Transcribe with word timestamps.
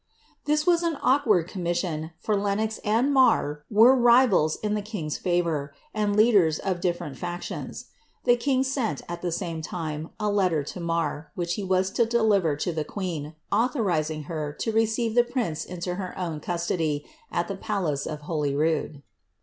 This 0.45 0.65
was 0.65 0.81
an 0.81 0.97
awkward 1.03 1.47
conn 1.47 1.61
mission, 1.61 2.09
for 2.17 2.35
Lenox 2.35 2.79
and 2.79 3.13
Marr 3.13 3.63
were 3.69 3.95
rivals 3.95 4.55
in 4.63 4.73
the 4.73 4.81
king's 4.81 5.19
fiivour, 5.19 5.69
and 5.93 6.15
leaders 6.15 6.57
of 6.57 6.81
difierent 6.81 7.17
factions. 7.17 7.85
The 8.23 8.35
king 8.35 8.63
sent, 8.63 9.03
at 9.07 9.21
the 9.21 9.31
same 9.31 9.61
time, 9.61 10.09
a 10.19 10.27
letter 10.31 10.63
to 10.63 10.79
Marr^ 10.79 11.27
which 11.35 11.53
he 11.53 11.63
was 11.63 11.91
to 11.91 12.07
deliver 12.07 12.55
to 12.55 12.71
the 12.73 12.83
queen, 12.83 13.35
authorizing 13.51 14.23
her 14.23 14.53
to 14.53 14.71
receive 14.71 15.13
the 15.13 15.23
prince 15.23 15.63
into 15.65 15.93
her 15.93 16.17
own 16.17 16.39
custody, 16.39 17.05
at 17.31 17.47
the 17.47 17.55
palace 17.55 18.07
of 18.07 18.21
Holyrood. 18.21 19.03